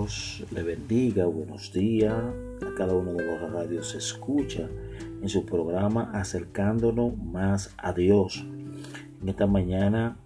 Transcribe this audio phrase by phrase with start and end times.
[0.00, 4.66] Le bendiga, buenos días a cada uno de los radios escucha
[5.20, 8.46] en su programa Acercándonos más a Dios.
[9.20, 10.16] En esta mañana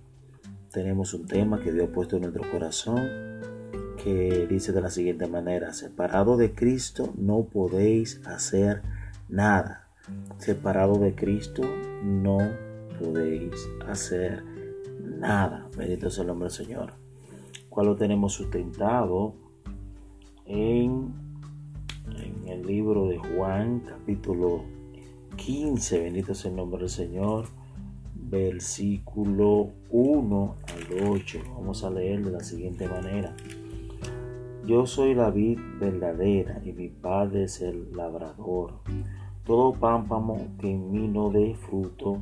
[0.71, 3.09] tenemos un tema que Dios ha puesto en nuestro corazón
[4.01, 8.83] que dice de la siguiente manera, separado de Cristo no podéis hacer
[9.29, 9.89] nada.
[10.39, 11.63] Separado de Cristo
[12.05, 12.39] no
[13.01, 14.45] podéis hacer
[15.03, 15.69] nada.
[15.77, 17.05] Bendito sea el nombre del Señor
[17.75, 19.35] cual lo tenemos sustentado
[20.47, 21.13] en,
[22.47, 24.63] el libro de Juan, capítulo
[25.37, 27.47] 15, bendito sea el nombre del Señor,
[28.15, 31.39] versículo 1 al 8.
[31.57, 33.35] Vamos a leer de la siguiente manera.
[34.67, 38.75] Yo soy la vid verdadera y mi padre es el labrador.
[39.45, 42.19] Todo pámpamo que en mí no dé fruto,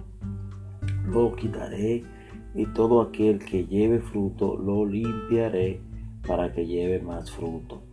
[1.07, 2.03] lo quitaré
[2.55, 5.81] y todo aquel que lleve fruto lo limpiaré
[6.27, 7.92] para que lleve más fruto.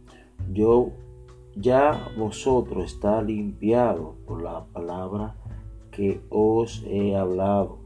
[0.52, 0.92] Yo
[1.56, 5.36] ya vosotros está limpiado por la palabra
[5.92, 7.78] que os he hablado.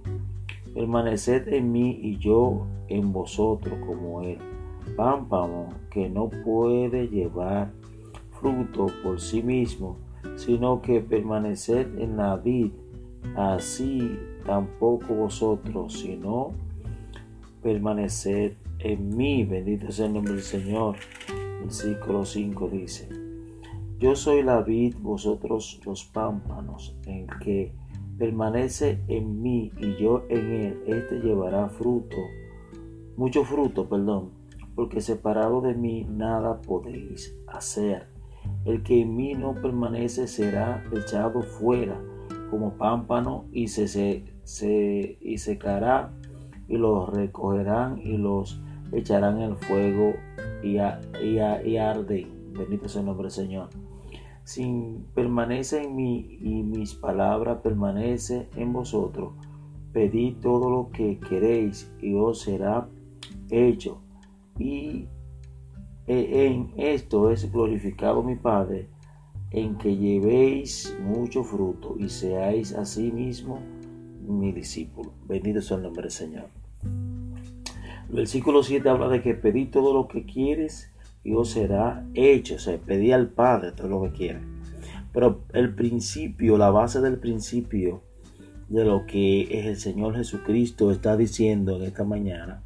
[0.73, 4.38] Permaneced en mí y yo en vosotros como el
[4.95, 7.72] pámpano que no puede llevar
[8.39, 9.97] fruto por sí mismo,
[10.36, 12.72] sino que permaneced en la vid,
[13.36, 16.52] así tampoco vosotros, sino
[17.61, 19.44] permaneced en mí.
[19.44, 20.95] Bendito sea el nombre del Señor.
[21.64, 23.08] Versículo 5 dice,
[23.97, 27.73] Yo soy la vid, vosotros los pámpanos, en que
[28.17, 32.17] permanece en mí y yo en él, este llevará fruto,
[33.16, 34.31] mucho fruto, perdón,
[34.75, 38.08] porque separado de mí nada podéis hacer.
[38.66, 41.97] El que en mí no permanece será echado fuera
[42.50, 46.11] como pámpano y se, se, se y secará
[46.67, 50.14] y los recogerán y los echarán en el fuego
[50.61, 52.53] y, y, arden.
[52.53, 53.69] Bendito sea el nombre del Señor.
[54.44, 54.63] Si
[55.13, 59.34] permanece en mí y mis palabras permanece en vosotros,
[59.94, 62.90] pedid todo lo que queréis y os será
[63.50, 64.01] hecho.
[64.59, 65.07] Y
[66.07, 68.90] e, en esto es glorificado mi Padre,
[69.51, 73.59] en que llevéis mucho fruto y seáis asimismo
[74.28, 75.13] mi discípulo.
[75.25, 76.62] Bendito sea el nombre del Señor.
[78.09, 80.91] Versículo 7 habla de que pedí todo lo que quieres
[81.24, 82.56] y os será hecho.
[82.56, 84.44] O sea, pedí al Padre todo lo que quieres.
[85.12, 88.02] Pero el principio, la base del principio
[88.69, 92.64] de lo que es el Señor Jesucristo está diciendo en esta mañana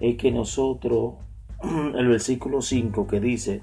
[0.00, 1.14] es que nosotros,
[1.94, 3.60] el versículo 5 que dice,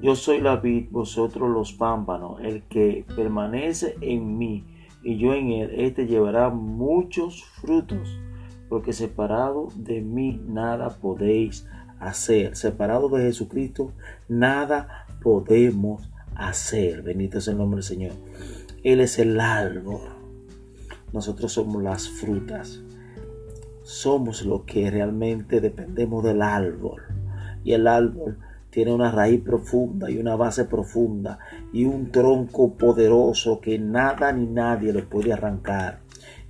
[0.00, 4.64] yo soy la vid, vosotros los pámpanos, el que permanece en mí
[5.02, 8.16] y yo en él, este llevará muchos frutos,
[8.68, 11.66] porque separado de mí nada podéis
[12.00, 12.56] hacer.
[12.56, 13.92] Separado de Jesucristo,
[14.28, 17.02] nada podemos hacer.
[17.02, 18.12] Bendito es el nombre del Señor.
[18.82, 20.00] Él es el árbol.
[21.12, 22.80] Nosotros somos las frutas.
[23.82, 27.02] Somos lo que realmente dependemos del árbol.
[27.64, 28.38] Y el árbol
[28.70, 31.38] tiene una raíz profunda y una base profunda
[31.72, 36.00] y un tronco poderoso que nada ni nadie lo puede arrancar.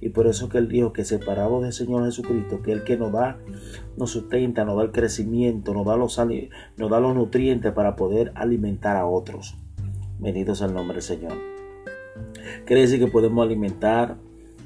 [0.01, 3.13] Y por eso que él dijo que separado del Señor Jesucristo, que el que nos
[3.13, 3.39] da,
[3.97, 6.19] nos sustenta, nos da el crecimiento, nos da los,
[6.77, 9.57] nos da los nutrientes para poder alimentar a otros.
[10.19, 11.35] Bendito el nombre del Señor.
[12.65, 14.17] Quiere decir que podemos alimentar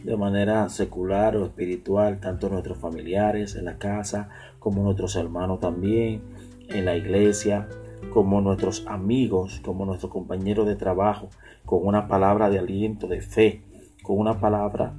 [0.04, 4.28] de manera secular o espiritual tanto nuestros familiares en la casa
[4.58, 6.22] como nuestros hermanos también
[6.68, 7.68] en la iglesia,
[8.12, 11.28] como nuestros amigos, como nuestros compañeros de trabajo,
[11.64, 13.62] con una palabra de aliento, de fe,
[14.02, 14.94] con una palabra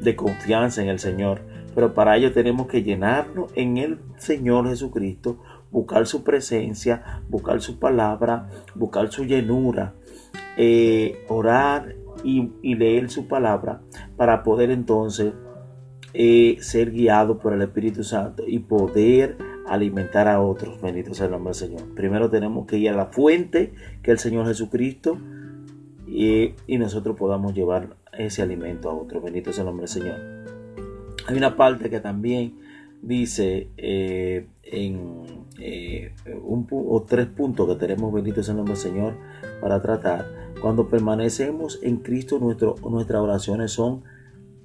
[0.00, 1.40] de confianza en el Señor.
[1.74, 5.38] Pero para ello tenemos que llenarnos en el Señor Jesucristo,
[5.70, 9.94] buscar su presencia, buscar su palabra, buscar su llenura,
[10.56, 11.94] eh, orar
[12.24, 13.80] y, leer su palabra
[14.16, 15.32] para poder entonces
[16.14, 19.36] eh, ser guiado por el Espíritu Santo y poder
[19.68, 20.80] alimentar a otros.
[20.80, 21.94] Bendito sea el nombre del Señor.
[21.94, 23.72] Primero tenemos que ir a la fuente,
[24.02, 25.18] que es el Señor Jesucristo,
[26.06, 29.22] y, nosotros podamos llevar ese alimento a otros.
[29.22, 30.16] Bendito sea el nombre del Señor.
[31.26, 32.58] Hay una parte que también
[33.02, 36.12] dice eh, en eh,
[36.42, 39.14] un o tres puntos que tenemos, bendito sea el nombre del Señor,
[39.60, 40.26] para tratar.
[40.60, 44.02] Cuando permanecemos en Cristo, nuestro, nuestras oraciones son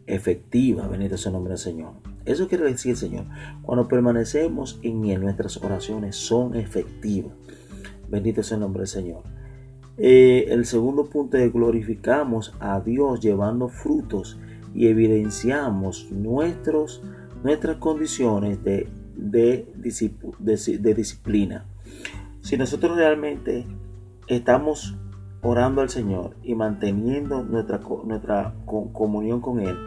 [0.07, 0.89] efectivas.
[0.89, 1.93] Bendito sea el nombre del Señor.
[2.25, 3.25] Eso quiere decir Señor.
[3.61, 7.33] Cuando permanecemos en Él, nuestras oraciones son efectivas.
[8.09, 9.23] Bendito sea el nombre del Señor.
[9.97, 14.39] Eh, el segundo punto es glorificamos a Dios llevando frutos
[14.73, 17.03] y evidenciamos nuestros,
[17.43, 19.67] nuestras condiciones de, de,
[20.39, 21.65] de, disciplina.
[22.41, 23.67] Si nosotros realmente
[24.27, 24.95] estamos
[25.43, 29.77] orando al Señor y manteniendo nuestra, nuestra comunión con Él,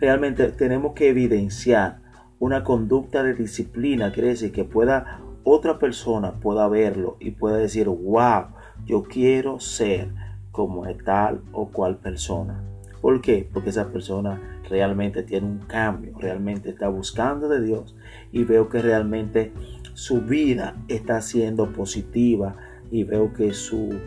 [0.00, 2.00] realmente tenemos que evidenciar
[2.38, 7.86] una conducta de disciplina, quiere decir que pueda otra persona pueda verlo y pueda decir,
[7.88, 8.46] wow,
[8.86, 10.08] yo quiero ser
[10.50, 12.62] como tal o cual persona.
[13.00, 13.48] ¿Por qué?
[13.52, 17.94] Porque esa persona realmente tiene un cambio, realmente está buscando de Dios
[18.32, 19.52] y veo que realmente
[19.92, 22.56] su vida está siendo positiva
[22.90, 23.98] y veo que su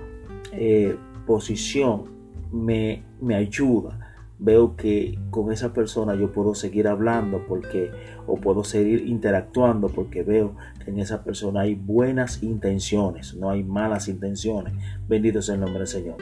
[0.51, 2.05] eh, posición
[2.51, 4.06] me, me ayuda
[4.39, 7.91] veo que con esa persona yo puedo seguir hablando porque
[8.27, 13.63] o puedo seguir interactuando porque veo que en esa persona hay buenas intenciones, no hay
[13.63, 14.73] malas intenciones.
[15.07, 16.17] Bendito sea el nombre del Señor.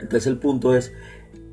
[0.00, 0.92] Entonces el punto es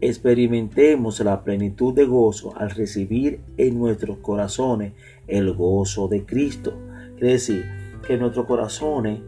[0.01, 4.93] experimentemos la plenitud de gozo al recibir en nuestros corazones
[5.27, 6.73] el gozo de Cristo.
[7.17, 7.65] Quiere decir
[8.05, 9.21] que en nuestros corazones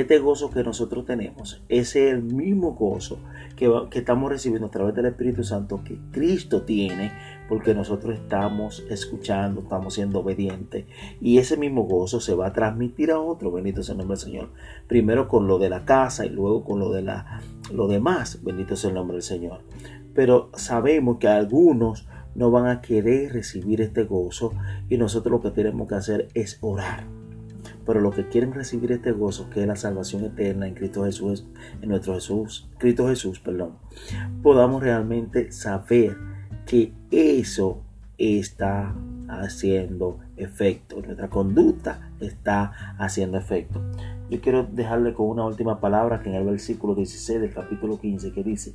[0.00, 3.18] este gozo que nosotros tenemos es el mismo gozo
[3.56, 7.12] que, estamos recibiendo a través del Espíritu Santo que Cristo tiene,
[7.48, 10.86] porque nosotros estamos escuchando, estamos siendo obedientes.
[11.20, 14.24] Y ese mismo gozo se va a transmitir a otro, bendito sea el nombre del
[14.24, 14.48] Señor.
[14.86, 17.40] Primero con lo de la casa y luego con lo de la,
[17.72, 19.60] lo demás, bendito sea el nombre del Señor.
[20.14, 24.52] Pero sabemos que algunos no van a querer recibir este gozo
[24.88, 27.19] y nosotros lo que tenemos que hacer es orar
[27.90, 31.44] pero los que quieren recibir este gozo, que es la salvación eterna en Cristo Jesús,
[31.82, 33.78] en nuestro Jesús, Cristo Jesús, perdón,
[34.44, 36.16] podamos realmente saber
[36.66, 37.82] que eso
[38.16, 38.94] está
[39.26, 43.82] haciendo efecto, nuestra conducta está haciendo efecto.
[44.30, 48.30] Yo quiero dejarle con una última palabra que en el versículo 16 del capítulo 15
[48.30, 48.72] que dice,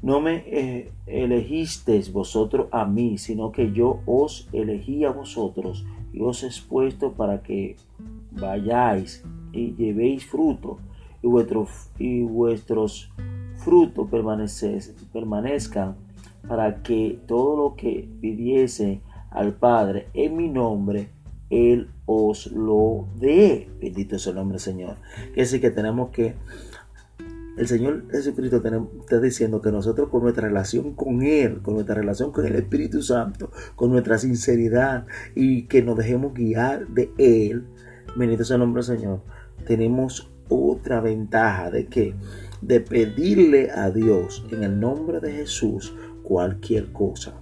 [0.00, 5.84] no me eh, elegisteis vosotros a mí, sino que yo os elegí a vosotros
[6.16, 7.76] y os he puesto para que
[8.32, 9.22] vayáis
[9.52, 10.78] y llevéis fruto
[11.22, 11.28] y,
[11.98, 13.12] y vuestros
[13.56, 14.08] frutos
[15.12, 15.96] permanezcan
[16.48, 21.10] para que todo lo que pidiese al Padre en mi nombre,
[21.50, 23.68] Él os lo dé.
[23.80, 24.96] Bendito es el nombre Señor.
[25.30, 26.34] Es decir, que tenemos que
[27.56, 28.62] el Señor Jesucristo
[29.00, 33.02] está diciendo que nosotros con nuestra relación con Él, con nuestra relación con el Espíritu
[33.02, 37.64] Santo, con nuestra sinceridad y que nos dejemos guiar de Él,
[38.16, 39.20] bendito sea el nombre del Señor,
[39.66, 42.14] tenemos otra ventaja de que
[42.60, 47.34] de pedirle a Dios en el nombre de Jesús cualquier cosa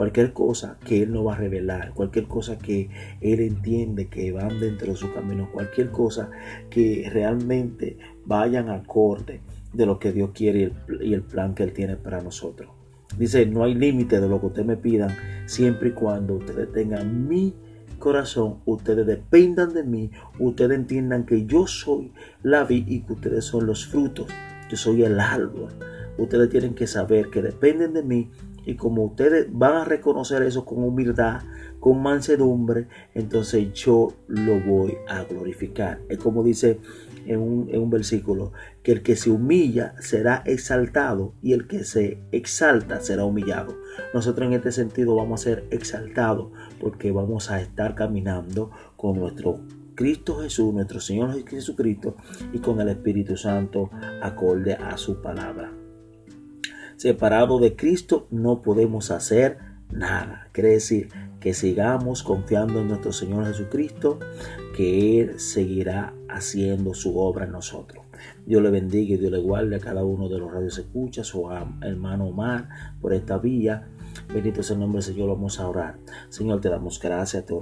[0.00, 2.88] cualquier cosa que Él no va a revelar, cualquier cosa que
[3.20, 6.30] Él entiende que van dentro de su camino, cualquier cosa
[6.70, 9.42] que realmente vayan acorde
[9.74, 12.70] de lo que Dios quiere y el, plan que Él tiene para nosotros.
[13.18, 15.14] Dice, no hay límite de lo que ustedes me pidan,
[15.44, 17.52] siempre y cuando ustedes tengan mi
[17.98, 22.10] corazón, ustedes dependan de mí, ustedes entiendan que yo soy
[22.42, 24.28] la vid y que ustedes son los frutos,
[24.70, 25.68] yo soy el árbol.
[26.16, 28.30] Ustedes tienen que saber que dependen de mí
[28.70, 31.42] y como ustedes van a reconocer eso con humildad,
[31.80, 36.00] con mansedumbre, entonces yo lo voy a glorificar.
[36.08, 36.78] Es como dice
[37.26, 38.52] en un, versículo,
[38.84, 43.76] que el que se humilla será exaltado y el que se exalta será humillado.
[44.14, 49.58] Nosotros en este sentido vamos a ser exaltados porque vamos a estar caminando con nuestro
[49.96, 52.14] Cristo Jesús, nuestro Señor Jesucristo
[52.52, 53.90] y con el Espíritu Santo
[54.22, 55.72] acorde a su palabra.
[57.00, 59.56] Separado de Cristo no podemos hacer
[59.90, 60.48] nada.
[60.52, 61.08] Quiere decir
[61.40, 64.18] que sigamos confiando en nuestro Señor Jesucristo,
[64.76, 68.04] que Él seguirá haciendo su obra en nosotros.
[68.44, 71.50] Dios le bendiga y Dios le guarde a cada uno de los radios escucha, su
[71.80, 72.68] hermano Omar,
[73.00, 73.88] por esta vía
[74.32, 75.98] Bendito es el nombre del Señor, vamos a orar.
[76.28, 77.52] Señor, te damos gracias, te,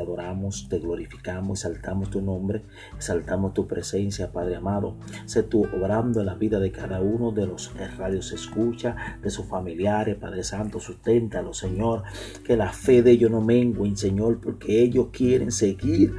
[0.00, 2.64] adoramos, te glorificamos, exaltamos tu nombre,
[2.96, 4.96] exaltamos tu presencia, Padre amado.
[5.26, 9.46] Sé tú obrando en la vida de cada uno de los radios escucha, de sus
[9.46, 12.02] familiares, Padre Santo, susténtalo, Señor.
[12.44, 16.16] Que la fe de ellos no mengüen, Señor, porque ellos quieren seguir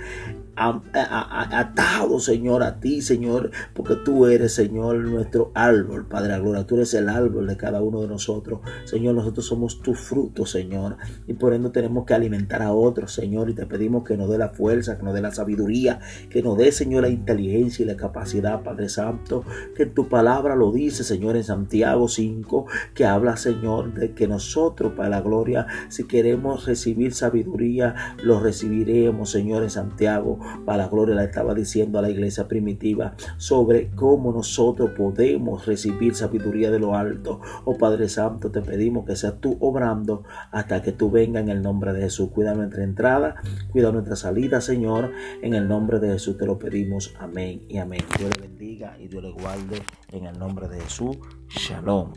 [0.56, 6.94] atado, Señor, a ti, Señor, porque tú eres, Señor, nuestro árbol, Padre gloria, tú eres
[6.94, 11.54] el árbol de cada uno de nosotros, Señor, nosotros somos tu fruto, Señor, y por
[11.54, 14.98] ende tenemos que alimentar a otros, Señor, y te pedimos que nos dé la fuerza,
[14.98, 18.90] que nos dé la sabiduría, que nos dé, Señor, la inteligencia y la capacidad, Padre
[18.90, 19.44] Santo,
[19.76, 24.94] que tu palabra lo dice, Señor, en Santiago 5, que habla, Señor, de que nosotros,
[24.94, 31.16] para la gloria, si queremos recibir sabiduría, lo recibiremos, Señor, en Santiago para la gloria
[31.16, 36.96] la estaba diciendo a la iglesia primitiva sobre cómo nosotros podemos recibir sabiduría de lo
[36.96, 37.40] alto.
[37.66, 41.62] Oh Padre Santo, te pedimos que seas tú obrando hasta que tú vengas en el
[41.62, 42.30] nombre de Jesús.
[42.34, 43.36] Cuida nuestra entrada,
[43.72, 45.12] cuida nuestra salida, Señor.
[45.42, 47.14] En el nombre de Jesús te lo pedimos.
[47.20, 48.02] Amén y amén.
[48.18, 49.82] Dios le bendiga y Dios le guarde
[50.12, 51.18] en el nombre de Jesús.
[51.50, 52.14] Shalom.